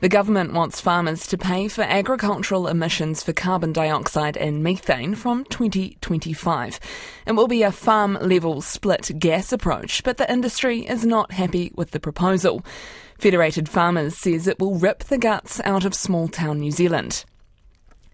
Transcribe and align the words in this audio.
The 0.00 0.10
government 0.10 0.52
wants 0.52 0.78
farmers 0.78 1.26
to 1.28 1.38
pay 1.38 1.68
for 1.68 1.80
agricultural 1.80 2.68
emissions 2.68 3.22
for 3.22 3.32
carbon 3.32 3.72
dioxide 3.72 4.36
and 4.36 4.62
methane 4.62 5.14
from 5.14 5.44
2025. 5.46 6.78
It 7.26 7.32
will 7.32 7.48
be 7.48 7.62
a 7.62 7.72
farm 7.72 8.18
level 8.20 8.60
split 8.60 9.12
gas 9.18 9.52
approach, 9.52 10.04
but 10.04 10.18
the 10.18 10.30
industry 10.30 10.80
is 10.80 11.06
not 11.06 11.32
happy 11.32 11.72
with 11.74 11.92
the 11.92 12.00
proposal. 12.00 12.62
Federated 13.18 13.70
Farmers 13.70 14.18
says 14.18 14.46
it 14.46 14.60
will 14.60 14.74
rip 14.74 15.04
the 15.04 15.16
guts 15.16 15.62
out 15.64 15.86
of 15.86 15.94
small 15.94 16.28
town 16.28 16.58
New 16.58 16.72
Zealand. 16.72 17.24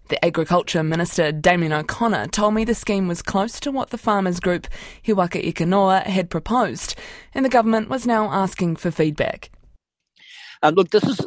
The 0.07 0.23
Agriculture 0.23 0.83
Minister 0.83 1.33
Damien 1.33 1.73
O'Connor 1.73 2.27
told 2.27 2.53
me 2.53 2.63
the 2.63 2.75
scheme 2.75 3.09
was 3.09 3.21
close 3.21 3.59
to 3.59 3.71
what 3.71 3.89
the 3.89 3.97
farmers 3.97 4.39
group 4.39 4.67
He 5.01 5.11
Waka 5.11 5.45
Eke 5.45 5.67
Noa 5.67 5.99
had 5.99 6.29
proposed, 6.29 6.95
and 7.33 7.43
the 7.43 7.49
government 7.49 7.89
was 7.89 8.07
now 8.07 8.31
asking 8.31 8.77
for 8.77 8.89
feedback. 8.89 9.49
Uh, 10.61 10.71
look, 10.73 10.91
this 10.91 11.03
is 11.03 11.19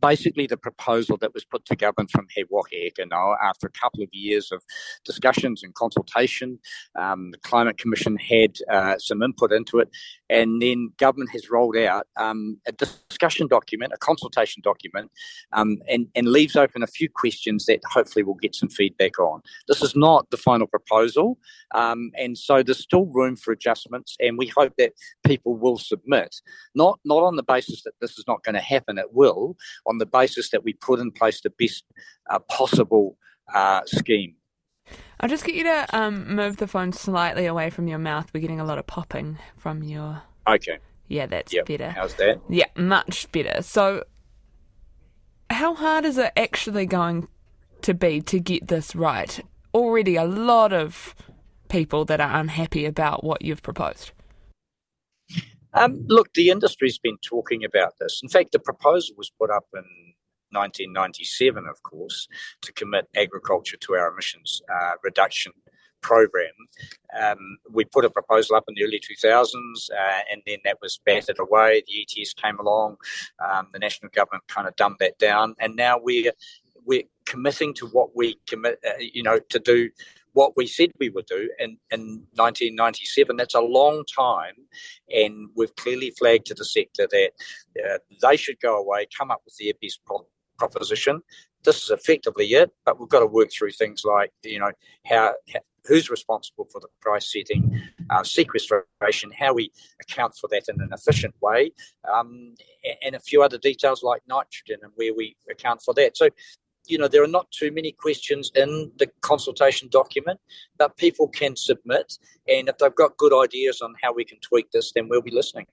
basically 0.00 0.46
the 0.46 0.56
proposal 0.56 1.16
that 1.18 1.34
was 1.34 1.44
put 1.44 1.64
to 1.66 1.76
government 1.76 2.10
from 2.10 2.26
He 2.34 2.44
Eke 2.72 3.08
Noa 3.10 3.36
after 3.42 3.66
a 3.66 3.70
couple 3.70 4.02
of 4.02 4.08
years 4.12 4.52
of 4.52 4.62
discussions 5.04 5.62
and 5.62 5.74
consultation. 5.74 6.58
Um, 6.98 7.30
the 7.30 7.38
Climate 7.38 7.78
Commission 7.78 8.16
had 8.16 8.58
uh, 8.70 8.98
some 8.98 9.22
input 9.22 9.52
into 9.52 9.78
it, 9.78 9.88
and 10.30 10.62
then 10.62 10.90
government 10.96 11.30
has 11.30 11.50
rolled 11.50 11.76
out 11.76 12.06
um, 12.16 12.58
a 12.66 12.72
discussion 12.72 13.48
document, 13.48 13.92
a 13.92 13.98
consultation 13.98 14.62
document, 14.62 15.10
um, 15.52 15.78
and, 15.88 16.06
and 16.14 16.28
leaves 16.28 16.56
open 16.56 16.82
a 16.82 16.86
few 16.86 17.08
questions 17.08 17.66
that 17.66 17.80
hopefully 17.90 18.22
we'll 18.22 18.36
get 18.36 18.54
some 18.54 18.68
feedback 18.68 19.18
on. 19.18 19.42
This 19.68 19.82
is 19.82 19.96
not 19.96 20.30
the 20.30 20.36
final 20.36 20.66
proposal, 20.66 21.38
um, 21.74 22.10
and 22.16 22.38
so 22.38 22.62
there's 22.62 22.78
still 22.78 23.06
room 23.06 23.36
for 23.36 23.52
adjustments, 23.52 24.16
and 24.20 24.38
we 24.38 24.46
hope 24.46 24.74
that 24.78 24.92
people 25.24 25.56
will 25.56 25.78
submit, 25.78 26.36
not 26.74 27.00
not 27.04 27.22
on 27.22 27.36
the 27.36 27.42
basis 27.42 27.82
that 27.82 27.94
this 28.00 28.18
is 28.18 28.24
not 28.28 28.44
going 28.44 28.54
to 28.54 28.60
happen, 28.60 28.98
it 28.98 29.12
will, 29.12 29.56
on 29.86 29.98
the 29.98 30.06
basis 30.06 30.50
that 30.50 30.64
we 30.64 30.72
put 30.74 31.00
in 31.00 31.10
place 31.10 31.40
the 31.40 31.52
best 31.58 31.84
uh, 32.30 32.38
possible 32.38 33.16
uh, 33.52 33.80
scheme. 33.86 34.34
I'll 35.20 35.28
just 35.28 35.44
get 35.44 35.54
you 35.54 35.64
to 35.64 35.86
um, 35.92 36.34
move 36.34 36.56
the 36.56 36.66
phone 36.66 36.92
slightly 36.92 37.44
away 37.44 37.68
from 37.68 37.86
your 37.86 37.98
mouth. 37.98 38.30
We're 38.32 38.40
getting 38.40 38.58
a 38.58 38.64
lot 38.64 38.78
of 38.78 38.86
popping 38.86 39.38
from 39.58 39.82
your. 39.82 40.22
Okay. 40.48 40.78
Yeah, 41.08 41.26
that's 41.26 41.52
yep. 41.52 41.66
better. 41.66 41.90
How's 41.90 42.14
that? 42.14 42.40
Yeah, 42.48 42.64
much 42.74 43.30
better. 43.30 43.60
So, 43.60 44.04
how 45.50 45.74
hard 45.74 46.06
is 46.06 46.16
it 46.16 46.32
actually 46.36 46.86
going 46.86 47.28
to 47.82 47.92
be 47.92 48.22
to 48.22 48.40
get 48.40 48.68
this 48.68 48.96
right? 48.96 49.40
Already 49.74 50.16
a 50.16 50.24
lot 50.24 50.72
of 50.72 51.14
people 51.68 52.06
that 52.06 52.20
are 52.20 52.40
unhappy 52.40 52.86
about 52.86 53.22
what 53.22 53.42
you've 53.42 53.62
proposed. 53.62 54.12
Um, 55.74 56.04
look, 56.08 56.32
the 56.34 56.48
industry's 56.48 56.98
been 56.98 57.18
talking 57.22 57.62
about 57.64 57.94
this. 58.00 58.20
In 58.22 58.28
fact, 58.28 58.52
the 58.52 58.58
proposal 58.58 59.14
was 59.18 59.30
put 59.38 59.50
up 59.50 59.66
in 59.74 59.84
1997, 60.52 61.66
of 61.66 61.82
course, 61.82 62.28
to 62.62 62.72
commit 62.72 63.08
agriculture 63.16 63.76
to 63.78 63.94
our 63.94 64.12
emissions 64.12 64.62
uh, 64.72 64.92
reduction 65.02 65.52
program. 66.00 66.52
Um, 67.20 67.58
we 67.70 67.84
put 67.84 68.04
a 68.04 68.10
proposal 68.10 68.56
up 68.56 68.64
in 68.68 68.74
the 68.74 68.84
early 68.84 69.00
2000s, 69.00 69.90
uh, 69.90 70.20
and 70.30 70.42
then 70.46 70.58
that 70.64 70.78
was 70.80 71.00
battered 71.04 71.38
away. 71.38 71.82
The 71.86 72.06
ETS 72.20 72.34
came 72.34 72.58
along, 72.58 72.96
um, 73.46 73.68
the 73.72 73.78
national 73.78 74.10
government 74.10 74.44
kind 74.48 74.66
of 74.66 74.76
dumbed 74.76 74.96
that 75.00 75.18
down, 75.18 75.54
and 75.58 75.76
now 75.76 75.98
we're 76.02 76.32
we're 76.86 77.02
committing 77.26 77.74
to 77.74 77.86
what 77.88 78.16
we 78.16 78.36
commit, 78.48 78.78
uh, 78.86 78.92
you 78.98 79.22
know, 79.22 79.38
to 79.50 79.58
do 79.58 79.90
what 80.32 80.56
we 80.56 80.66
said 80.66 80.90
we 80.98 81.08
would 81.08 81.26
do 81.26 81.50
in, 81.58 81.76
in 81.90 82.26
1997. 82.34 83.36
That's 83.36 83.54
a 83.54 83.60
long 83.60 84.04
time, 84.04 84.54
and 85.12 85.48
we've 85.56 85.74
clearly 85.76 86.12
flagged 86.18 86.46
to 86.46 86.54
the 86.54 86.64
sector 86.64 87.06
that 87.10 87.30
uh, 87.84 87.98
they 88.22 88.36
should 88.36 88.60
go 88.60 88.78
away, 88.78 89.06
come 89.16 89.30
up 89.30 89.42
with 89.44 89.56
their 89.58 89.74
best 89.80 90.00
proposition. 90.60 91.22
This 91.64 91.82
is 91.82 91.90
effectively 91.90 92.46
it, 92.52 92.70
but 92.84 93.00
we've 93.00 93.08
got 93.08 93.20
to 93.20 93.26
work 93.26 93.50
through 93.50 93.72
things 93.72 94.02
like 94.04 94.30
you 94.44 94.60
know 94.60 94.72
how, 95.06 95.34
who's 95.86 96.08
responsible 96.10 96.66
for 96.70 96.80
the 96.80 96.88
price 97.00 97.32
setting, 97.32 97.62
uh, 98.10 98.22
sequestration, 98.22 99.32
how 99.36 99.52
we 99.54 99.72
account 100.00 100.34
for 100.40 100.48
that 100.52 100.64
in 100.68 100.80
an 100.80 100.90
efficient 100.92 101.34
way, 101.40 101.72
um, 102.12 102.54
and 103.02 103.14
a 103.14 103.20
few 103.20 103.42
other 103.42 103.58
details 103.58 104.02
like 104.02 104.22
nitrogen 104.28 104.78
and 104.82 104.92
where 104.96 105.14
we 105.14 105.36
account 105.50 105.82
for 105.82 105.94
that. 105.94 106.16
So 106.16 106.28
you 106.86 106.98
know, 106.98 107.08
there 107.08 107.22
are 107.22 107.28
not 107.38 107.50
too 107.50 107.70
many 107.70 107.92
questions 107.92 108.50
in 108.54 108.90
the 108.98 109.08
consultation 109.20 109.88
document, 109.88 110.40
but 110.76 110.96
people 110.96 111.28
can 111.28 111.54
submit. 111.54 112.18
And 112.48 112.68
if 112.68 112.78
they've 112.78 112.94
got 112.94 113.16
good 113.16 113.32
ideas 113.32 113.80
on 113.80 113.94
how 114.02 114.12
we 114.12 114.24
can 114.24 114.38
tweak 114.40 114.70
this, 114.72 114.92
then 114.92 115.08
we'll 115.08 115.22
be 115.22 115.30
listening. 115.30 115.66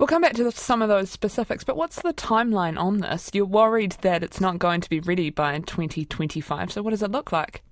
We'll 0.00 0.06
come 0.06 0.22
back 0.22 0.32
to 0.36 0.50
some 0.52 0.80
of 0.80 0.88
those 0.88 1.10
specifics, 1.10 1.62
but 1.62 1.76
what's 1.76 2.00
the 2.00 2.14
timeline 2.14 2.80
on 2.80 3.00
this? 3.00 3.28
You're 3.34 3.44
worried 3.44 3.92
that 4.00 4.22
it's 4.22 4.40
not 4.40 4.58
going 4.58 4.80
to 4.80 4.88
be 4.88 4.98
ready 4.98 5.28
by 5.28 5.58
2025. 5.58 6.72
So, 6.72 6.80
what 6.80 6.92
does 6.92 7.02
it 7.02 7.10
look 7.10 7.32
like? 7.32 7.62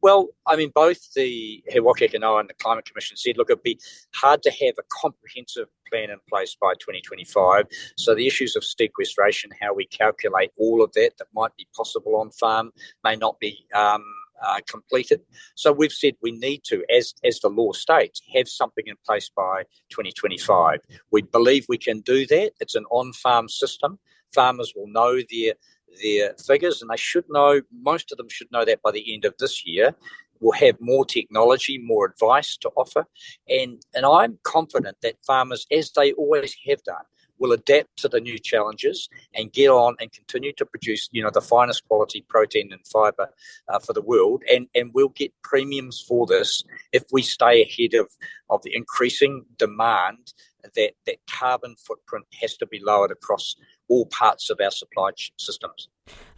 Well, 0.00 0.28
I 0.46 0.54
mean, 0.54 0.70
both 0.72 1.12
the 1.14 1.60
He 1.66 1.80
Waka 1.80 2.04
Eke 2.04 2.20
Noa 2.20 2.38
and 2.38 2.48
the 2.48 2.54
Climate 2.54 2.84
Commission 2.84 3.16
said, 3.16 3.36
look, 3.36 3.50
it'd 3.50 3.64
be 3.64 3.80
hard 4.14 4.44
to 4.44 4.50
have 4.50 4.74
a 4.78 4.84
comprehensive 5.02 5.66
plan 5.90 6.10
in 6.10 6.18
place 6.28 6.56
by 6.60 6.74
2025. 6.74 7.66
So 7.96 8.14
the 8.14 8.28
issues 8.28 8.54
of 8.54 8.62
sequestration, 8.62 9.50
how 9.60 9.74
we 9.74 9.86
calculate 9.86 10.52
all 10.56 10.84
of 10.84 10.92
that 10.92 11.14
that 11.18 11.26
might 11.34 11.56
be 11.56 11.66
possible 11.74 12.14
on 12.14 12.30
farm, 12.30 12.70
may 13.02 13.16
not 13.16 13.40
be 13.40 13.66
um, 13.74 14.04
uh, 14.44 14.60
completed. 14.68 15.20
So 15.54 15.72
we've 15.72 15.92
said 15.92 16.14
we 16.22 16.32
need 16.32 16.62
to, 16.64 16.84
as 16.94 17.14
as 17.24 17.40
the 17.40 17.48
law 17.48 17.72
states, 17.72 18.20
have 18.34 18.48
something 18.48 18.84
in 18.86 18.96
place 19.06 19.30
by 19.34 19.64
2025. 19.90 20.80
We 21.10 21.22
believe 21.22 21.66
we 21.68 21.78
can 21.78 22.00
do 22.00 22.26
that. 22.26 22.52
It's 22.60 22.74
an 22.74 22.84
on-farm 22.90 23.48
system. 23.48 23.98
Farmers 24.34 24.72
will 24.74 24.88
know 24.88 25.20
their 25.30 25.54
their 26.02 26.34
figures, 26.34 26.82
and 26.82 26.90
they 26.90 26.96
should 26.96 27.24
know, 27.28 27.60
most 27.72 28.12
of 28.12 28.18
them 28.18 28.28
should 28.28 28.50
know 28.52 28.64
that 28.64 28.82
by 28.82 28.90
the 28.90 29.12
end 29.12 29.24
of 29.24 29.34
this 29.38 29.66
year. 29.66 29.94
We'll 30.40 30.52
have 30.52 30.76
more 30.80 31.06
technology, 31.06 31.78
more 31.78 32.06
advice 32.06 32.58
to 32.58 32.70
offer. 32.76 33.06
And, 33.48 33.80
and 33.94 34.04
I'm 34.04 34.38
confident 34.42 34.98
that 35.02 35.16
farmers, 35.26 35.66
as 35.72 35.90
they 35.92 36.12
always 36.12 36.54
have 36.66 36.82
done, 36.82 37.04
will 37.38 37.52
adapt 37.52 37.96
to 37.98 38.08
the 38.08 38.20
new 38.20 38.38
challenges 38.38 39.08
and 39.34 39.52
get 39.52 39.68
on 39.68 39.96
and 40.00 40.12
continue 40.12 40.52
to 40.54 40.66
produce, 40.66 41.08
you 41.12 41.22
know, 41.22 41.30
the 41.32 41.40
finest 41.40 41.86
quality 41.86 42.24
protein 42.28 42.72
and 42.72 42.86
fibre 42.86 43.28
uh, 43.68 43.78
for 43.78 43.92
the 43.92 44.02
world. 44.02 44.42
And, 44.52 44.68
and 44.74 44.90
we'll 44.94 45.08
get 45.10 45.32
premiums 45.42 46.04
for 46.06 46.26
this 46.26 46.62
if 46.92 47.04
we 47.12 47.22
stay 47.22 47.62
ahead 47.62 47.94
of, 47.94 48.10
of 48.50 48.62
the 48.62 48.74
increasing 48.74 49.44
demand 49.58 50.32
that, 50.74 50.92
that 51.06 51.16
carbon 51.30 51.76
footprint 51.76 52.26
has 52.40 52.56
to 52.56 52.66
be 52.66 52.80
lowered 52.82 53.10
across 53.10 53.56
all 53.88 54.06
parts 54.06 54.50
of 54.50 54.60
our 54.60 54.70
supply 54.70 55.10
systems. 55.38 55.88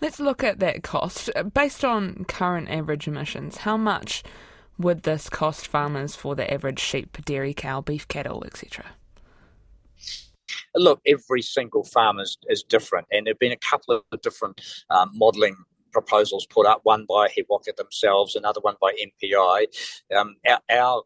Let's 0.00 0.20
look 0.20 0.44
at 0.44 0.58
that 0.60 0.82
cost. 0.82 1.30
Based 1.54 1.84
on 1.84 2.24
current 2.26 2.68
average 2.68 3.08
emissions, 3.08 3.58
how 3.58 3.76
much 3.76 4.22
would 4.78 5.02
this 5.02 5.28
cost 5.28 5.66
farmers 5.66 6.14
for 6.14 6.34
the 6.36 6.52
average 6.52 6.78
sheep, 6.78 7.24
dairy 7.24 7.54
cow, 7.54 7.80
beef 7.80 8.06
cattle, 8.06 8.44
etc.? 8.44 8.86
Look, 10.74 11.00
every 11.06 11.42
single 11.42 11.84
farm 11.84 12.18
is, 12.18 12.38
is 12.48 12.62
different, 12.62 13.06
and 13.12 13.26
there 13.26 13.32
have 13.32 13.38
been 13.38 13.52
a 13.52 13.56
couple 13.56 14.02
of 14.12 14.20
different 14.22 14.60
um, 14.90 15.10
modelling 15.14 15.56
proposals 15.92 16.46
put 16.46 16.66
up, 16.66 16.80
one 16.84 17.06
by 17.08 17.28
He 17.34 17.44
Waka 17.48 17.72
themselves, 17.76 18.36
another 18.36 18.60
one 18.60 18.76
by 18.80 18.92
MPI. 18.92 19.66
Um, 20.16 20.36
our, 20.46 20.60
our 20.70 21.02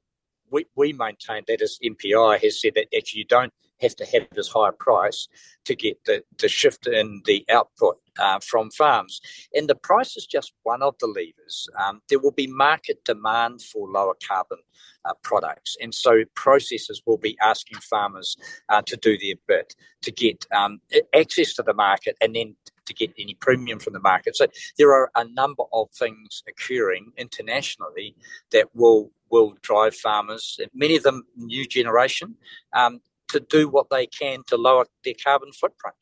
we, 0.50 0.66
we 0.76 0.92
maintain 0.92 1.42
that 1.48 1.62
as 1.62 1.78
MPI 1.82 2.42
has 2.42 2.60
said 2.60 2.74
that 2.74 2.86
if 2.92 3.14
you 3.14 3.24
don't 3.24 3.52
have 3.82 3.96
to 3.96 4.06
have 4.06 4.26
this 4.32 4.48
higher 4.48 4.72
price 4.72 5.28
to 5.64 5.74
get 5.74 5.98
the, 6.06 6.22
the 6.38 6.48
shift 6.48 6.86
in 6.86 7.22
the 7.26 7.44
output 7.50 7.98
uh, 8.18 8.40
from 8.40 8.70
farms. 8.70 9.20
And 9.54 9.68
the 9.68 9.74
price 9.74 10.16
is 10.16 10.26
just 10.26 10.52
one 10.62 10.82
of 10.82 10.94
the 11.00 11.06
levers. 11.06 11.68
Um, 11.84 12.00
there 12.08 12.18
will 12.18 12.32
be 12.32 12.46
market 12.46 13.04
demand 13.04 13.62
for 13.62 13.88
lower 13.88 14.14
carbon 14.26 14.58
uh, 15.04 15.14
products. 15.22 15.76
And 15.80 15.94
so 15.94 16.24
processors 16.36 17.00
will 17.06 17.18
be 17.18 17.36
asking 17.42 17.78
farmers 17.78 18.36
uh, 18.68 18.82
to 18.82 18.96
do 18.96 19.18
their 19.18 19.34
bit 19.48 19.74
to 20.02 20.10
get 20.10 20.46
um, 20.54 20.80
access 21.14 21.54
to 21.54 21.62
the 21.62 21.74
market 21.74 22.16
and 22.20 22.34
then 22.34 22.56
to 22.86 22.94
get 22.94 23.12
any 23.18 23.34
premium 23.34 23.78
from 23.78 23.92
the 23.92 24.00
market. 24.00 24.36
So 24.36 24.46
there 24.78 24.92
are 24.92 25.10
a 25.14 25.24
number 25.24 25.64
of 25.72 25.88
things 25.90 26.42
occurring 26.48 27.12
internationally 27.16 28.16
that 28.50 28.74
will 28.74 29.10
will 29.30 29.54
drive 29.62 29.94
farmers, 29.94 30.60
many 30.74 30.94
of 30.94 31.02
them 31.04 31.24
new 31.36 31.66
generation, 31.66 32.36
um, 32.74 33.00
to 33.32 33.40
do 33.40 33.68
what 33.68 33.90
they 33.90 34.06
can 34.06 34.42
to 34.46 34.56
lower 34.56 34.86
their 35.04 35.14
carbon 35.22 35.52
footprint. 35.52 35.96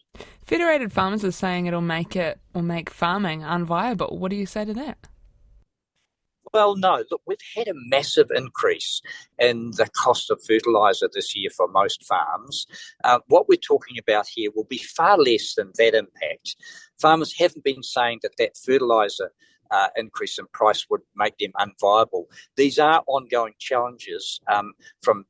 Federated 0.45 0.93
Farmers 0.93 1.25
are 1.25 1.31
saying 1.31 1.67
it'll 1.67 1.81
make 1.81 2.17
it 2.17 2.41
or 2.55 2.63
make 2.63 2.91
farming 2.91 3.43
unviable. 3.43 4.19
What 4.19 4.31
do 4.31 4.37
you 4.37 4.47
say 4.47 4.65
to 4.65 4.75
that? 4.75 5.09
Well, 6.53 6.75
no. 6.77 7.05
Look, 7.11 7.23
we've 7.27 7.39
had 7.55 7.69
a 7.69 7.75
massive 7.75 8.31
increase 8.35 9.01
in 9.39 9.71
the 9.77 9.89
cost 9.95 10.31
of 10.31 10.43
fertiliser 10.43 11.09
this 11.13 11.37
year 11.37 11.51
for 11.57 11.69
most 11.69 12.05
farms. 12.05 12.67
Uh, 13.05 13.21
what 13.29 13.49
we're 13.49 13.57
talking 13.57 13.99
about 13.99 14.27
here 14.27 14.51
will 14.55 14.65
be 14.65 14.79
far 14.79 15.17
less 15.17 15.55
than 15.55 15.71
that 15.77 15.95
impact. 15.95 16.57
Farmers 17.01 17.35
haven't 17.39 17.63
been 17.63 17.85
saying 17.85 18.21
that 18.23 18.37
that 18.39 18.57
fertiliser 18.57 19.31
uh, 19.71 19.89
increase 19.97 20.39
in 20.39 20.47
price 20.53 20.87
would 20.91 21.03
make 21.15 21.39
them 21.39 21.53
unviable. 21.61 22.25
These 22.57 22.79
are 22.79 23.05
ongoing 23.07 23.55
challenges 23.59 24.41
um, 24.49 24.73
from 25.03 25.27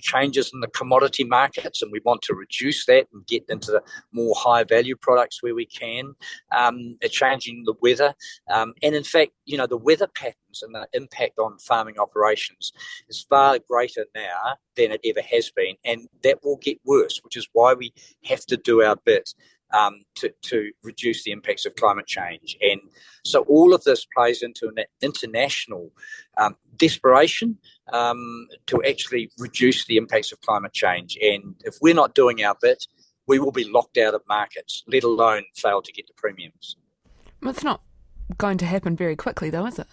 changes 0.00 0.50
in 0.52 0.60
the 0.60 0.68
commodity 0.68 1.24
markets, 1.24 1.82
and 1.82 1.92
we 1.92 2.00
want 2.04 2.22
to 2.22 2.34
reduce 2.34 2.86
that 2.86 3.06
and 3.12 3.26
get 3.26 3.44
into 3.48 3.70
the 3.72 3.82
more 4.12 4.34
high 4.36 4.64
value 4.64 4.96
products 4.96 5.42
where 5.42 5.54
we 5.54 5.66
can. 5.66 6.14
Um, 6.52 6.96
changing 7.10 7.64
the 7.64 7.74
weather, 7.80 8.14
um, 8.50 8.74
and 8.82 8.94
in 8.94 9.04
fact, 9.04 9.32
you 9.44 9.56
know, 9.56 9.66
the 9.66 9.76
weather 9.76 10.06
patterns 10.06 10.62
and 10.62 10.74
the 10.74 10.86
impact 10.92 11.38
on 11.38 11.58
farming 11.58 11.98
operations 11.98 12.72
is 13.08 13.26
far 13.28 13.58
greater 13.68 14.06
now 14.14 14.56
than 14.76 14.92
it 14.92 15.00
ever 15.04 15.22
has 15.22 15.50
been, 15.50 15.74
and 15.84 16.08
that 16.22 16.38
will 16.44 16.58
get 16.58 16.78
worse, 16.84 17.20
which 17.22 17.36
is 17.36 17.48
why 17.52 17.74
we 17.74 17.92
have 18.24 18.44
to 18.46 18.56
do 18.56 18.82
our 18.82 18.96
bit 19.04 19.34
um, 19.72 20.00
to, 20.16 20.32
to 20.42 20.70
reduce 20.82 21.24
the 21.24 21.32
impacts 21.32 21.66
of 21.66 21.74
climate 21.76 22.06
change. 22.06 22.56
And 22.60 22.80
so 23.24 23.42
all 23.42 23.74
of 23.74 23.84
this 23.84 24.06
plays 24.16 24.42
into 24.42 24.68
an 24.68 24.84
international 25.02 25.90
um, 26.36 26.56
desperation 26.76 27.58
um, 27.92 28.48
to 28.66 28.82
actually 28.88 29.30
reduce 29.38 29.86
the 29.86 29.96
impacts 29.96 30.32
of 30.32 30.40
climate 30.40 30.72
change. 30.72 31.18
And 31.20 31.54
if 31.64 31.76
we're 31.80 31.94
not 31.94 32.14
doing 32.14 32.42
our 32.42 32.56
bit, 32.60 32.86
we 33.26 33.38
will 33.38 33.52
be 33.52 33.64
locked 33.64 33.98
out 33.98 34.14
of 34.14 34.22
markets, 34.28 34.82
let 34.86 35.04
alone 35.04 35.44
fail 35.54 35.82
to 35.82 35.92
get 35.92 36.06
the 36.06 36.14
premiums. 36.16 36.76
Well, 37.42 37.50
it's 37.50 37.64
not 37.64 37.82
going 38.38 38.58
to 38.58 38.66
happen 38.66 38.96
very 38.96 39.16
quickly, 39.16 39.50
though, 39.50 39.66
is 39.66 39.78
it? 39.78 39.86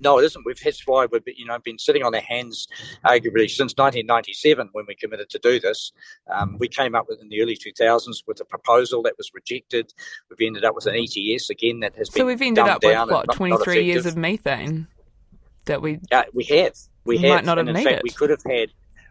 No, 0.00 0.18
it 0.18 0.24
isn't. 0.24 0.44
We've 0.44 0.60
that's 0.62 0.86
why 0.86 1.06
we've 1.06 1.22
you 1.26 1.46
know 1.46 1.58
been 1.58 1.78
sitting 1.78 2.02
on 2.02 2.14
our 2.14 2.20
hands 2.20 2.68
arguably 3.04 3.48
since 3.48 3.74
1997 3.76 4.68
when 4.72 4.84
we 4.86 4.94
committed 4.94 5.30
to 5.30 5.38
do 5.38 5.60
this. 5.60 5.92
Um, 6.32 6.56
we 6.58 6.68
came 6.68 6.94
up 6.94 7.06
with 7.08 7.20
in 7.20 7.28
the 7.28 7.40
early 7.40 7.56
2000s 7.56 8.22
with 8.26 8.40
a 8.40 8.44
proposal 8.44 9.02
that 9.02 9.14
was 9.16 9.30
rejected. 9.34 9.92
We've 10.28 10.46
ended 10.46 10.64
up 10.64 10.74
with 10.74 10.86
an 10.86 10.94
ETS 10.94 11.50
again 11.50 11.80
that 11.80 11.94
has 11.96 12.08
so 12.08 12.14
been 12.14 12.20
so 12.20 12.26
we've 12.26 12.42
ended 12.42 12.64
up 12.64 12.82
with 12.82 13.10
what 13.10 13.32
23 13.34 13.84
years 13.84 14.06
of 14.06 14.16
methane 14.16 14.88
that 15.66 15.80
we 15.80 16.00
uh, 16.12 16.24
we 16.34 16.44
have 16.44 16.76
we 17.04 17.18
have 17.18 17.28
might 17.28 17.44
not 17.44 17.58
have 17.58 17.68
and 17.68 17.76
in 17.76 17.84
fact 17.84 17.98
it. 17.98 18.02
we 18.02 18.10
could 18.10 18.30
have 18.30 18.42
had 18.48 18.70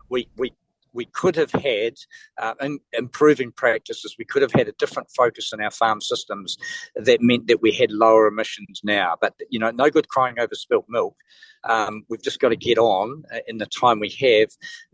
we 0.10 0.28
we 0.38 0.54
we 0.94 1.06
could 1.06 1.36
have 1.36 1.52
had 1.52 1.96
uh, 2.42 2.54
in 2.62 2.80
improving 2.94 3.52
practices. 3.52 4.16
We 4.18 4.26
could 4.26 4.42
have 4.42 4.52
had 4.52 4.68
a 4.68 4.74
different 4.74 5.10
focus 5.16 5.52
in 5.54 5.62
our 5.62 5.72
farm 5.72 6.02
systems 6.02 6.58
that 6.96 7.22
meant 7.22 7.48
that 7.48 7.62
we 7.62 7.72
had 7.72 7.92
lower 7.92 8.28
emissions 8.28 8.82
now. 8.84 9.16
But 9.20 9.34
you 9.50 9.60
know, 9.60 9.72
no 9.72 9.90
good 9.90 10.10
crying 10.10 10.40
over 10.40 10.56
spilt 10.56 10.86
milk. 10.90 11.16
Um, 11.66 12.04
we've 12.10 12.22
just 12.22 12.40
got 12.40 12.50
to 12.50 12.58
get 12.58 12.78
on 12.78 13.24
uh, 13.34 13.40
in 13.48 13.58
the 13.58 13.66
time 13.66 14.00
we 14.00 14.14
have, 14.20 14.50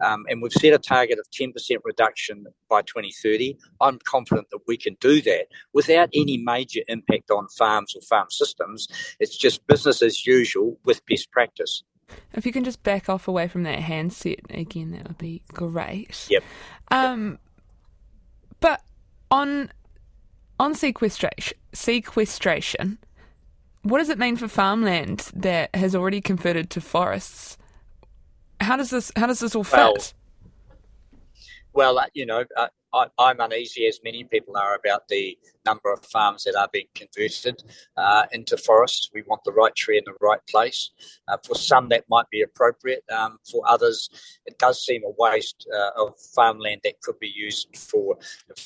um, 0.06 0.26
and 0.30 0.42
we've 0.42 0.54
set 0.54 0.74
a 0.74 0.78
target 0.78 1.18
of 1.18 1.26
10% 1.32 1.52
reduction 1.84 2.46
by 2.70 2.82
2030. 2.84 3.58
I'm 3.82 3.98
confident 4.06 4.50
that 4.52 4.60
we 4.68 4.78
can 4.78 4.96
do 5.00 5.20
that 5.22 5.48
without 5.74 6.10
any 6.14 6.38
major 6.38 6.82
impact 6.88 7.32
on 7.32 7.48
farms 7.58 7.96
or 7.96 8.02
farm 8.02 8.28
systems. 8.30 8.88
It's 9.20 9.36
just 9.36 9.66
business 9.66 10.04
as 10.04 10.28
usual 10.28 10.78
with 10.86 11.06
best 11.08 11.32
practice. 11.32 11.84
If 12.34 12.46
you 12.46 12.52
can 12.52 12.64
just 12.64 12.84
back 12.84 13.10
off 13.10 13.28
away 13.28 13.48
from 13.48 13.64
that 13.64 13.80
handset 13.80 14.40
again, 14.50 14.92
that 14.92 15.08
would 15.08 15.18
be 15.18 15.42
great. 15.54 16.28
Yep. 16.30 16.44
Um, 16.92 17.40
but 18.60 18.82
on 19.32 19.72
on 20.60 20.76
sequestration, 20.76 21.58
sequestration, 21.74 22.98
what 23.84 24.00
does 24.00 24.10
it 24.10 24.20
mean 24.20 24.36
for 24.36 24.48
farmland 24.48 25.32
that 25.34 25.74
has 25.76 25.96
already 25.96 26.22
converted 26.22 26.70
to 26.72 26.82
forests? 26.82 27.58
How 28.60 28.76
does 28.76 28.90
this 28.90 29.12
how 29.16 29.28
does 29.28 29.40
this 29.40 29.56
all 29.56 29.64
fit? 29.64 29.78
Well, 29.78 29.96
well 31.74 32.00
uh, 32.00 32.06
you 32.14 32.26
know, 32.26 32.44
uh, 32.58 32.68
I, 32.94 33.08
am 33.20 33.40
uneasy, 33.40 33.86
as 33.88 34.00
many 34.04 34.24
people 34.24 34.58
are, 34.58 34.76
about 34.76 35.08
the 35.08 35.38
number 35.66 35.92
of 35.92 36.04
farms 36.06 36.44
that 36.44 36.56
are 36.56 36.70
being 36.72 36.88
converted 36.96 37.64
uh, 37.98 38.26
into 38.32 38.58
forests. 38.58 39.10
We 39.14 39.24
want 39.24 39.44
the 39.44 39.52
right 39.52 39.76
tree 39.76 39.98
in 39.98 40.04
the 40.06 40.18
right 40.22 40.40
place. 40.50 40.92
Uh, 41.28 41.38
for 41.46 41.56
some, 41.56 41.90
that 41.90 42.06
might 42.10 42.30
be 42.32 42.42
appropriate. 42.42 43.04
Um, 43.16 43.38
for 43.50 43.62
others, 43.68 44.10
it 44.46 44.58
does 44.58 44.84
seem 44.84 45.04
a 45.04 45.14
waste 45.18 45.68
uh, 45.74 46.04
of 46.04 46.20
farmland 46.36 46.82
that 46.84 47.02
could 47.02 47.20
be 47.20 47.32
used 47.34 47.76
for 47.76 48.18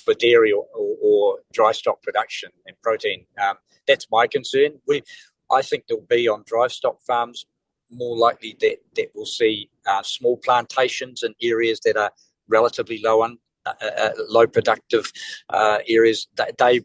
for 0.06 0.14
dairy 0.14 0.52
or, 0.52 0.66
or, 0.74 0.96
or 1.02 1.40
dry 1.52 1.72
stock 1.72 2.02
production 2.02 2.50
and 2.66 2.76
protein. 2.82 3.26
Um, 3.42 3.56
that's 3.88 4.08
my 4.12 4.28
concern. 4.28 4.80
We, 4.88 5.04
I 5.52 5.62
think 5.62 5.86
there'll 5.88 6.06
be 6.10 6.28
on 6.28 6.44
dry 6.48 6.68
stock 6.68 7.02
farms 7.06 7.46
more 7.92 8.18
likely 8.18 8.58
that, 8.62 8.78
that 8.96 9.08
we'll 9.14 9.26
see 9.26 9.70
uh, 9.86 10.02
small 10.04 10.38
plantations 10.38 11.24
in 11.24 11.36
areas 11.42 11.80
that 11.82 11.98
are 11.98 12.12
relatively 12.48 13.00
low 13.04 13.24
un, 13.24 13.38
uh, 13.66 13.74
uh, 13.82 14.12
low 14.30 14.48
productive 14.48 15.12
uh, 15.50 15.80
areas, 15.88 16.28
they 16.58 16.82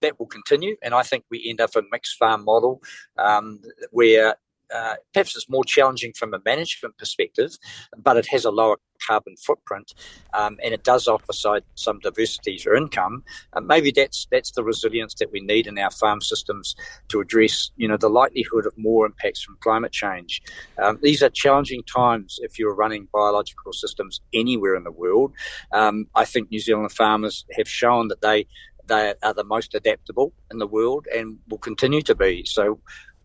that 0.00 0.18
will 0.18 0.26
continue. 0.26 0.76
And 0.82 0.94
I 0.94 1.02
think 1.02 1.24
we 1.30 1.44
end 1.46 1.60
up 1.60 1.76
a 1.76 1.82
mixed 1.92 2.16
farm 2.16 2.44
model 2.44 2.82
um, 3.18 3.60
where 3.90 4.36
uh, 4.74 4.94
perhaps 5.12 5.36
it's 5.36 5.48
more 5.48 5.64
challenging 5.64 6.12
from 6.12 6.34
a 6.34 6.40
management 6.44 6.96
perspective, 6.98 7.56
but 7.96 8.16
it 8.16 8.26
has 8.26 8.44
a 8.44 8.50
lower 8.50 8.76
carbon 9.06 9.34
footprint, 9.36 9.94
um, 10.34 10.58
and 10.62 10.74
it 10.74 10.84
does 10.84 11.08
offer 11.08 11.32
side 11.32 11.62
some 11.74 11.98
diversity 12.00 12.58
for 12.58 12.74
income. 12.74 13.24
Uh, 13.54 13.60
maybe 13.60 13.90
that's 13.90 14.26
that's 14.30 14.52
the 14.52 14.62
resilience 14.62 15.14
that 15.14 15.32
we 15.32 15.40
need 15.40 15.66
in 15.66 15.78
our 15.78 15.90
farm 15.90 16.20
systems 16.20 16.76
to 17.08 17.20
address, 17.20 17.70
you 17.76 17.88
know, 17.88 17.96
the 17.96 18.10
likelihood 18.10 18.66
of 18.66 18.72
more 18.76 19.06
impacts 19.06 19.42
from 19.42 19.56
climate 19.60 19.92
change. 19.92 20.42
Um, 20.82 20.98
these 21.02 21.22
are 21.22 21.30
challenging 21.30 21.82
times 21.84 22.38
if 22.42 22.58
you're 22.58 22.74
running 22.74 23.08
biological 23.12 23.72
systems 23.72 24.20
anywhere 24.32 24.74
in 24.74 24.84
the 24.84 24.92
world. 24.92 25.32
Um, 25.72 26.06
I 26.14 26.24
think 26.24 26.50
New 26.50 26.60
Zealand 26.60 26.92
farmers 26.92 27.44
have 27.56 27.68
shown 27.68 28.08
that 28.08 28.20
they 28.20 28.46
they 28.90 29.14
are 29.22 29.32
the 29.32 29.44
most 29.44 29.74
adaptable 29.74 30.32
in 30.50 30.58
the 30.58 30.66
world 30.66 31.06
and 31.14 31.38
will 31.48 31.58
continue 31.58 32.02
to 32.02 32.14
be. 32.14 32.44
So 32.44 32.80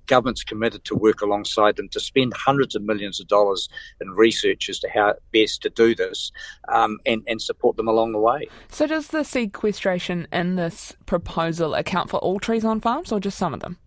government's 0.07 0.43
committed 0.43 0.83
to 0.85 0.95
work 0.95 1.21
alongside 1.21 1.75
them 1.75 1.89
to 1.89 1.99
spend 1.99 2.33
hundreds 2.33 2.75
of 2.75 2.83
millions 2.83 3.19
of 3.19 3.27
dollars 3.27 3.69
in 4.01 4.09
research 4.11 4.69
as 4.69 4.79
to 4.79 4.89
how 4.89 5.13
best 5.33 5.61
to 5.63 5.69
do 5.69 5.95
this 5.95 6.31
um, 6.73 6.99
and, 7.05 7.23
and 7.27 7.41
support 7.41 7.77
them 7.77 7.87
along 7.87 8.11
the 8.11 8.19
way. 8.19 8.47
So, 8.69 8.87
does 8.87 9.07
the 9.07 9.23
sequestration 9.23 10.27
in 10.31 10.55
this 10.55 10.95
proposal 11.05 11.73
account 11.75 12.09
for 12.09 12.17
all 12.17 12.39
trees 12.39 12.65
on 12.65 12.81
farms 12.81 13.11
or 13.11 13.19
just 13.19 13.37
some 13.37 13.53
of 13.53 13.59
them? 13.59 13.77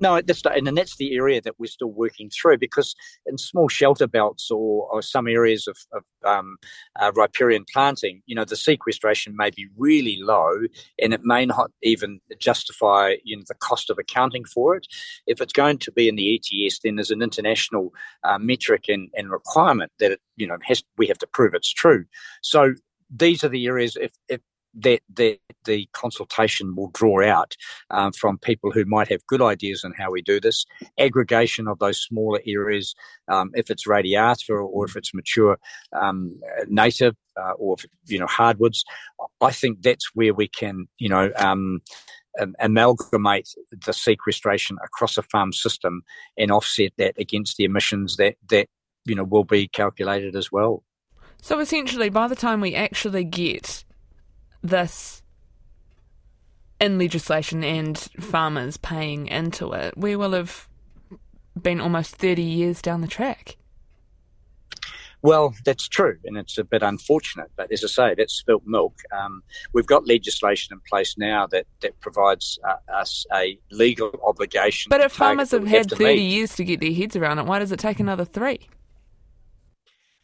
No, 0.00 0.16
at 0.16 0.26
this 0.26 0.42
and 0.44 0.76
that's 0.76 0.96
the 0.96 1.16
area 1.16 1.40
that 1.40 1.58
we're 1.58 1.66
still 1.66 1.90
working 1.90 2.30
through 2.30 2.58
because 2.58 2.94
in 3.26 3.36
small 3.38 3.68
shelter 3.68 4.06
belts 4.06 4.50
or, 4.50 4.88
or 4.90 5.02
some 5.02 5.26
areas 5.26 5.66
of, 5.66 5.76
of 5.92 6.02
um, 6.24 6.56
uh, 7.00 7.10
riparian 7.14 7.64
planting, 7.72 8.22
you 8.26 8.34
know, 8.34 8.44
the 8.44 8.56
sequestration 8.56 9.34
may 9.36 9.50
be 9.50 9.66
really 9.76 10.18
low 10.20 10.52
and 11.02 11.12
it 11.12 11.22
may 11.24 11.44
not 11.46 11.70
even 11.82 12.20
justify, 12.38 13.16
you 13.24 13.36
know, 13.36 13.42
the 13.48 13.54
cost 13.54 13.90
of 13.90 13.98
accounting 13.98 14.44
for 14.44 14.76
it. 14.76 14.86
If 15.26 15.40
it's 15.40 15.52
going 15.52 15.78
to 15.78 15.92
be 15.92 16.08
in 16.08 16.16
the 16.16 16.36
ETS, 16.36 16.80
then 16.80 16.96
there's 16.96 17.10
an 17.10 17.22
international 17.22 17.92
uh, 18.22 18.38
metric 18.38 18.84
and, 18.88 19.08
and 19.14 19.30
requirement 19.30 19.92
that 19.98 20.12
it, 20.12 20.20
you 20.36 20.46
know, 20.46 20.58
has 20.64 20.82
we 20.96 21.08
have 21.08 21.18
to 21.18 21.26
prove 21.26 21.54
it's 21.54 21.72
true. 21.72 22.04
So 22.42 22.74
these 23.10 23.42
are 23.42 23.48
the 23.48 23.66
areas 23.66 23.96
if, 24.00 24.12
if 24.28 24.40
that 24.74 25.00
the, 25.12 25.38
the 25.68 25.88
consultation 25.92 26.74
will 26.74 26.90
draw 26.94 27.22
out 27.24 27.54
um, 27.90 28.10
from 28.12 28.38
people 28.38 28.72
who 28.72 28.84
might 28.86 29.08
have 29.08 29.24
good 29.26 29.42
ideas 29.42 29.84
on 29.84 29.92
how 29.96 30.10
we 30.10 30.22
do 30.22 30.40
this. 30.40 30.64
Aggregation 30.98 31.68
of 31.68 31.78
those 31.78 32.00
smaller 32.00 32.40
areas, 32.46 32.94
um, 33.28 33.50
if 33.54 33.70
it's 33.70 33.86
radiata 33.86 34.54
or 34.54 34.86
if 34.86 34.96
it's 34.96 35.14
mature 35.14 35.58
um, 35.92 36.40
native 36.66 37.14
uh, 37.36 37.52
or 37.52 37.76
if, 37.78 37.86
you 38.06 38.18
know 38.18 38.26
hardwoods, 38.26 38.84
I 39.40 39.52
think 39.52 39.82
that's 39.82 40.10
where 40.14 40.34
we 40.34 40.48
can 40.48 40.88
you 40.98 41.10
know 41.10 41.30
um, 41.36 41.82
amalgamate 42.58 43.48
the 43.84 43.92
sequestration 43.92 44.78
across 44.82 45.18
a 45.18 45.22
farm 45.22 45.52
system 45.52 46.02
and 46.36 46.50
offset 46.50 46.92
that 46.96 47.14
against 47.18 47.56
the 47.58 47.64
emissions 47.64 48.16
that 48.16 48.36
that 48.48 48.68
you 49.04 49.14
know 49.14 49.24
will 49.24 49.44
be 49.44 49.68
calculated 49.68 50.34
as 50.34 50.50
well. 50.50 50.82
So 51.42 51.60
essentially, 51.60 52.08
by 52.08 52.26
the 52.26 52.34
time 52.34 52.60
we 52.60 52.74
actually 52.74 53.24
get 53.24 53.84
this 54.62 55.22
in 56.80 56.98
legislation 56.98 57.64
and 57.64 57.98
farmers 58.20 58.76
paying 58.76 59.26
into 59.26 59.72
it, 59.72 59.96
we 59.96 60.16
will 60.16 60.32
have 60.32 60.68
been 61.60 61.80
almost 61.80 62.16
30 62.16 62.42
years 62.42 62.80
down 62.80 63.00
the 63.00 63.08
track. 63.08 63.56
Well, 65.20 65.54
that's 65.64 65.88
true, 65.88 66.16
and 66.24 66.36
it's 66.36 66.58
a 66.58 66.64
bit 66.64 66.82
unfortunate. 66.82 67.50
But 67.56 67.72
as 67.72 67.82
I 67.82 67.88
say, 67.88 68.14
that's 68.16 68.34
spilt 68.34 68.62
milk. 68.64 68.94
Um, 69.10 69.42
we've 69.72 69.86
got 69.86 70.06
legislation 70.06 70.74
in 70.74 70.80
place 70.88 71.18
now 71.18 71.46
that 71.48 71.66
that 71.80 71.98
provides 72.00 72.58
uh, 72.62 72.76
us 72.92 73.26
a 73.34 73.58
legal 73.72 74.12
obligation. 74.24 74.90
But 74.90 75.00
if 75.00 75.10
farmers 75.10 75.50
have 75.50 75.66
had 75.66 75.90
30 75.90 76.04
meet. 76.04 76.20
years 76.20 76.54
to 76.54 76.64
get 76.64 76.78
their 76.80 76.92
heads 76.92 77.16
around 77.16 77.40
it, 77.40 77.46
why 77.46 77.58
does 77.58 77.72
it 77.72 77.80
take 77.80 77.98
another 77.98 78.24
three? 78.24 78.68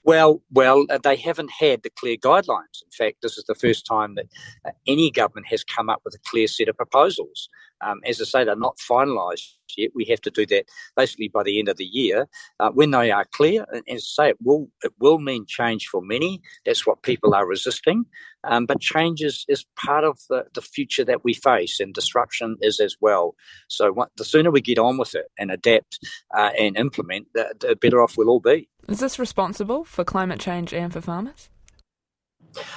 Well, 0.05 0.43
well, 0.51 0.87
uh, 0.91 0.99
they 1.03 1.17
haven't 1.17 1.51
had 1.59 1.83
the 1.83 1.91
clear 1.91 2.17
guidelines. 2.17 2.83
In 2.85 2.91
fact, 2.93 3.19
this 3.23 3.39
is 3.39 3.45
the 3.45 3.55
first 3.55 3.87
time 3.87 4.15
that 4.17 4.27
uh, 4.67 4.71
any 4.87 5.11
government 5.11 5.47
has 5.49 5.65
come 5.65 5.91
up 5.91 6.03
with 6.05 6.15
a 6.15 6.19
clear 6.29 6.47
set 6.47 6.69
of 6.69 6.77
proposals. 6.77 7.49
Um, 7.81 8.01
as 8.07 8.21
I 8.21 8.25
say, 8.25 8.45
they're 8.45 8.57
not 8.57 8.79
finalised 8.79 9.53
yet. 9.77 9.91
We 9.95 10.05
have 10.07 10.21
to 10.23 10.31
do 10.31 10.47
that 10.47 10.67
basically 10.97 11.29
by 11.29 11.43
the 11.43 11.59
end 11.59 11.69
of 11.69 11.77
the 11.77 11.85
year. 11.85 12.27
Uh, 12.61 12.71
when 12.71 12.91
they 12.91 13.11
are 13.11 13.27
clear, 13.33 13.65
and 13.73 13.83
as 13.89 14.15
I 14.19 14.25
say, 14.25 14.31
it 14.31 14.37
will 14.43 14.69
it 14.83 14.93
will 14.99 15.19
mean 15.19 15.47
change 15.47 15.87
for 15.87 16.01
many. 16.03 16.41
That's 16.65 16.87
what 16.87 17.03
people 17.03 17.35
are 17.35 17.47
resisting. 17.47 18.07
Um, 18.45 18.67
but 18.67 18.81
change 18.81 19.23
is, 19.23 19.45
is 19.49 19.65
part 19.77 20.05
of 20.05 20.19
the, 20.29 20.45
the 20.55 20.61
future 20.61 21.05
that 21.05 21.25
we 21.25 21.35
face, 21.35 21.81
and 21.81 21.95
disruption 21.95 22.57
is 22.61 22.79
as 22.79 22.97
well. 23.01 23.35
So 23.69 23.91
what, 23.93 24.11
the 24.17 24.25
sooner 24.25 24.51
we 24.51 24.61
get 24.61 24.79
on 24.79 24.99
with 24.99 25.15
it 25.15 25.27
and 25.39 25.51
adapt 25.51 25.99
uh, 26.37 26.51
and 26.59 26.77
implement, 26.77 27.29
the, 27.35 27.55
the 27.59 27.77
better 27.77 28.03
off 28.03 28.17
we'll 28.17 28.29
all 28.29 28.41
be. 28.41 28.69
Is 28.87 29.01
this 29.01 29.19
responsible 29.19 29.85
for 29.85 30.05
climate 30.05 30.41
change 30.41 30.75
and 30.75 30.93
for 30.93 31.01
farmers? 31.01 31.49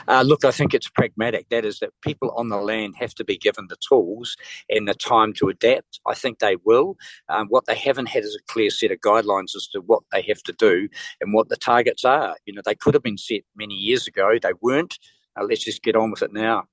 Uh, 0.07 0.23
look, 0.25 0.43
I 0.45 0.51
think 0.51 0.73
it's 0.73 0.89
pragmatic. 0.89 1.49
That 1.49 1.65
is, 1.65 1.79
that 1.79 1.91
people 2.01 2.31
on 2.37 2.49
the 2.49 2.57
land 2.57 2.95
have 2.97 3.13
to 3.15 3.23
be 3.23 3.37
given 3.37 3.67
the 3.69 3.77
tools 3.77 4.35
and 4.69 4.87
the 4.87 4.93
time 4.93 5.33
to 5.33 5.49
adapt. 5.49 5.99
I 6.05 6.13
think 6.13 6.39
they 6.39 6.55
will. 6.65 6.97
Um, 7.29 7.47
what 7.47 7.65
they 7.65 7.75
haven't 7.75 8.07
had 8.07 8.23
is 8.23 8.35
a 8.35 8.51
clear 8.51 8.69
set 8.69 8.91
of 8.91 8.99
guidelines 9.01 9.55
as 9.55 9.67
to 9.73 9.79
what 9.81 10.03
they 10.11 10.21
have 10.23 10.41
to 10.43 10.53
do 10.53 10.87
and 11.21 11.33
what 11.33 11.49
the 11.49 11.57
targets 11.57 12.03
are. 12.05 12.35
You 12.45 12.53
know, 12.53 12.61
they 12.65 12.75
could 12.75 12.93
have 12.93 13.03
been 13.03 13.17
set 13.17 13.41
many 13.55 13.75
years 13.75 14.07
ago. 14.07 14.37
They 14.41 14.53
weren't. 14.61 14.97
Uh, 15.39 15.43
let's 15.43 15.63
just 15.63 15.83
get 15.83 15.95
on 15.95 16.11
with 16.11 16.21
it 16.21 16.33
now. 16.33 16.65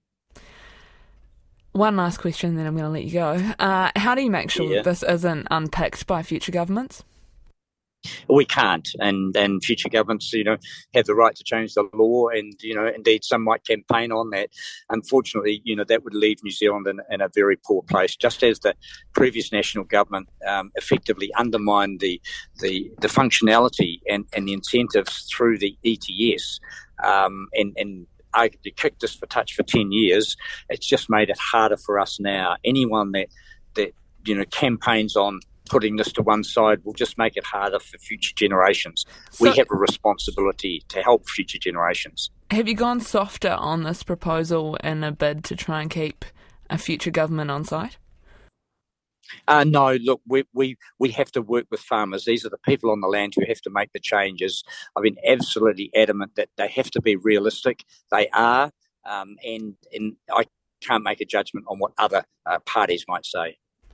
One 1.73 1.97
last 1.97 2.19
question, 2.19 2.55
then 2.55 2.67
I'm 2.67 2.75
going 2.77 2.85
to 2.85 2.91
let 2.91 3.03
you 3.05 3.13
go. 3.13 3.31
Uh, 3.59 3.91
how 3.97 4.15
do 4.15 4.23
you 4.23 4.31
make 4.31 4.49
sure 4.51 4.67
Yeah. 4.71 4.77
that 4.77 4.85
this 4.85 5.03
isn't 5.03 5.49
unpicked 5.51 6.07
by 6.07 6.23
future 6.23 6.53
governments? 6.53 7.03
We 8.29 8.45
can't. 8.45 8.89
And 8.99 9.37
and 9.37 9.63
future 9.63 9.89
governments 9.89 10.33
you 10.33 10.45
know 10.45 10.57
have 10.95 11.07
the 11.07 11.15
right 11.15 11.35
to 11.35 11.45
change 11.45 11.75
the 11.75 11.89
law. 11.95 12.29
And 12.29 12.55
you 12.63 12.75
know 12.75 12.87
indeed 12.87 13.25
some 13.25 13.43
might 13.43 13.65
campaign 13.67 14.13
on 14.13 14.31
that. 14.31 14.51
Unfortunately 14.91 15.61
you 15.65 15.77
know 15.77 15.85
that 15.85 16.05
would 16.05 16.15
leave 16.15 16.43
new 16.43 16.51
zealand 16.51 16.87
in, 16.87 17.01
in 17.11 17.21
a 17.21 17.29
very 17.35 17.57
poor 17.57 17.83
place 17.83 18.17
just 18.17 18.43
as 18.43 18.61
the 18.61 18.75
previous 19.15 19.53
national 19.53 19.85
government 19.85 20.29
um, 20.47 20.71
effectively 20.75 21.33
undermined 21.35 22.01
the 22.01 22.21
the 22.61 22.91
the 23.01 23.09
functionality 23.09 24.01
and 24.09 24.27
and 24.35 24.49
the 24.49 24.53
incentives 24.53 25.29
through 25.31 25.59
the 25.59 25.77
ets 25.85 26.61
um, 27.03 27.49
and 27.55 27.75
and 27.77 28.07
arguably 28.35 28.77
kicked 28.77 29.05
us 29.05 29.15
for 29.15 29.27
touch 29.27 29.55
for 29.55 29.63
10 29.63 29.93
years. 29.93 30.37
It's 30.69 30.87
just 30.87 31.09
made 31.09 31.31
it 31.31 31.39
harder 31.39 31.77
for 31.77 31.99
us 31.99 32.19
now. 32.21 32.57
Anyone 32.65 33.13
that 33.13 33.29
that 33.75 33.93
you 34.25 34.35
know 34.35 34.45
campaigns 34.47 35.17
on 35.17 35.41
putting 35.75 35.97
this 35.97 36.13
to 36.13 36.23
one 36.23 36.45
side 36.45 36.79
will 36.85 36.93
just 36.93 37.19
make 37.19 37.37
it 37.37 37.45
harder 37.45 37.81
for 37.81 37.99
future 37.99 38.33
generations. 38.37 39.05
So- 39.33 39.45
we 39.45 39.51
have 39.57 39.67
a 39.73 39.77
responsibility 39.77 40.85
to 40.89 41.03
help 41.03 41.29
future 41.29 41.59
generations. 41.59 42.31
Have 42.53 42.69
you 42.69 42.77
gone 42.77 43.01
softer 43.01 43.51
on 43.51 43.83
this 43.83 44.05
proposal 44.05 44.77
in 44.85 45.03
a 45.03 45.11
bid 45.11 45.43
to 45.45 45.57
try 45.57 45.83
and 45.83 45.91
keep 45.91 46.25
a 46.71 46.79
future 46.79 47.11
government 47.11 47.51
on 47.51 47.65
site? 47.65 47.97
Uh, 49.49 49.65
no, 49.65 49.95
look, 49.95 50.21
we, 50.29 50.45
we, 50.53 50.77
we 51.01 51.11
have 51.11 51.33
to 51.33 51.43
work 51.43 51.67
with 51.73 51.81
farmers. 51.81 52.25
These 52.25 52.47
are 52.47 52.51
the 52.51 52.59
people 52.59 52.91
on 52.93 53.01
the 53.01 53.09
land 53.09 53.33
who 53.35 53.45
have 53.49 53.61
to 53.63 53.71
make 53.71 53.93
the 53.93 53.99
changes. 53.99 54.63
I've 54.95 55.03
been 55.03 55.17
absolutely 55.27 55.91
adamant 55.97 56.37
that 56.37 56.51
they 56.57 56.69
have 56.69 56.91
to 56.93 57.03
be 57.03 57.17
realistic. 57.17 57.83
They 58.13 58.29
are, 58.29 58.71
um, 59.05 59.37
and, 59.43 59.75
and 59.93 60.15
I 60.31 60.45
can't 60.81 61.03
make 61.03 61.21
a 61.21 61.25
judgment 61.25 61.67
on 61.69 61.79
what 61.81 61.93
other 61.99 62.25
uh, 62.47 62.61
parties 62.61 63.07
might 63.09 63.27
say. 63.27 63.57